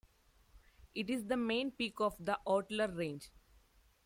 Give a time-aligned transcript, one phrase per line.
[0.95, 3.29] It is the main peak of the Ortler Range.